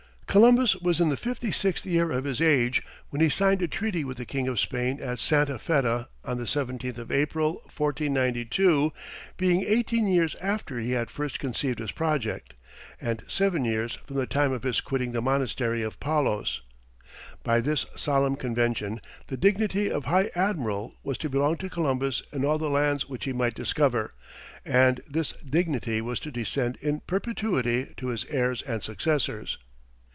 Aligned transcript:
Columbus 0.31 0.77
was 0.77 1.01
in 1.01 1.09
the 1.09 1.17
fifty 1.17 1.51
sixth 1.51 1.85
year 1.85 2.09
of 2.09 2.23
his 2.23 2.39
age 2.39 2.81
when 3.09 3.21
he 3.21 3.27
signed 3.27 3.61
a 3.61 3.67
treaty 3.67 4.05
with 4.05 4.15
the 4.15 4.23
King 4.23 4.47
of 4.47 4.61
Spain 4.61 4.97
at 5.01 5.19
Santa 5.19 5.59
Feta 5.59 6.07
on 6.23 6.37
the 6.37 6.45
17th 6.45 6.97
of 6.97 7.11
April, 7.11 7.55
1492, 7.65 8.93
being 9.35 9.63
eighteen 9.65 10.07
years 10.07 10.35
after 10.35 10.79
he 10.79 10.91
had 10.91 11.11
first 11.11 11.37
conceived 11.37 11.79
his 11.79 11.91
project, 11.91 12.53
and 13.01 13.21
seven 13.29 13.65
years 13.65 13.95
from 14.07 14.15
the 14.15 14.25
time 14.25 14.53
of 14.53 14.63
his 14.63 14.79
quitting 14.79 15.11
the 15.11 15.21
monastery 15.21 15.81
of 15.81 15.99
Palos. 15.99 16.61
By 17.43 17.59
this 17.59 17.85
solemn 17.97 18.37
convention, 18.37 19.01
the 19.27 19.35
dignity 19.35 19.91
of 19.91 20.05
high 20.05 20.31
admiral 20.33 20.95
was 21.03 21.17
to 21.17 21.29
belong 21.29 21.57
to 21.57 21.69
Columbus 21.69 22.23
in 22.31 22.45
all 22.45 22.57
the 22.57 22.69
lands 22.69 23.09
which 23.09 23.25
he 23.25 23.33
might 23.33 23.53
discover, 23.53 24.13
and 24.63 25.01
this 25.09 25.33
dignity 25.45 25.99
was 25.99 26.21
to 26.21 26.31
descend 26.31 26.77
in 26.81 27.01
perpetuity 27.01 27.93
to 27.97 28.07
his 28.07 28.23
heirs 28.29 28.61
and 28.61 28.81
successors. 28.81 29.57